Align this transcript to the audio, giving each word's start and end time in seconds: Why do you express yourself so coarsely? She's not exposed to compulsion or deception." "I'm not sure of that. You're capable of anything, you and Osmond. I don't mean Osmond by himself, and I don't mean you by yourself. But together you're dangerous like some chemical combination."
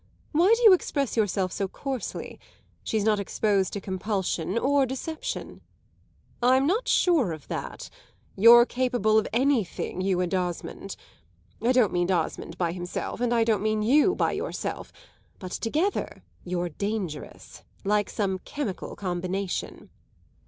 Why 0.31 0.51
do 0.57 0.63
you 0.63 0.73
express 0.73 1.15
yourself 1.15 1.51
so 1.51 1.67
coarsely? 1.67 2.39
She's 2.83 3.03
not 3.03 3.19
exposed 3.19 3.71
to 3.73 3.79
compulsion 3.79 4.57
or 4.57 4.83
deception." 4.87 5.61
"I'm 6.41 6.65
not 6.65 6.87
sure 6.87 7.33
of 7.33 7.47
that. 7.49 7.87
You're 8.35 8.65
capable 8.65 9.19
of 9.19 9.27
anything, 9.31 10.01
you 10.01 10.19
and 10.19 10.33
Osmond. 10.33 10.95
I 11.61 11.71
don't 11.71 11.93
mean 11.93 12.09
Osmond 12.09 12.57
by 12.57 12.71
himself, 12.71 13.21
and 13.21 13.31
I 13.31 13.43
don't 13.43 13.61
mean 13.61 13.83
you 13.83 14.15
by 14.15 14.31
yourself. 14.31 14.91
But 15.37 15.51
together 15.51 16.23
you're 16.43 16.69
dangerous 16.69 17.61
like 17.83 18.09
some 18.09 18.39
chemical 18.39 18.95
combination." 18.95 19.91